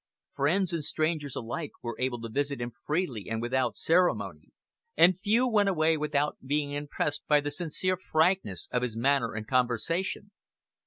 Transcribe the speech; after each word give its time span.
Friends 0.33 0.73
and 0.73 0.83
strangers 0.83 1.35
alike 1.35 1.73
were 1.83 1.95
able 1.99 2.19
to 2.21 2.27
visit 2.27 2.59
him 2.59 2.71
freely 2.87 3.29
and 3.29 3.39
without 3.39 3.77
ceremony, 3.77 4.49
and 4.97 5.15
few 5.19 5.47
went 5.47 5.69
away 5.69 5.95
without 5.95 6.37
being 6.43 6.71
impressed 6.71 7.21
by 7.27 7.39
the 7.39 7.51
sincere 7.51 7.97
frankness 7.97 8.67
of 8.71 8.81
his 8.81 8.97
manner 8.97 9.35
and 9.35 9.45
conversation. 9.47 10.31